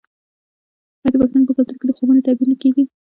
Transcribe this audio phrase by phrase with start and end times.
[1.03, 2.83] آیا د پښتنو په کلتور کې د خوبونو تعبیر نه کیږي؟